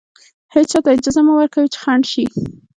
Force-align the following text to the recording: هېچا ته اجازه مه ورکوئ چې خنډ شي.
هېچا 0.53 0.79
ته 0.83 0.89
اجازه 0.95 1.21
مه 1.25 1.33
ورکوئ 1.35 1.67
چې 1.73 1.77
خنډ 1.83 2.03
شي. 2.11 2.25